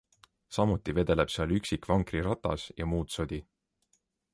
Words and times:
Samuti 0.55 0.91
vedeleb 0.99 1.33
seal 1.35 1.55
üksik 1.59 1.87
vankriratas 1.93 2.67
ja 2.83 2.93
muud 2.95 3.19
sodi. 3.19 3.45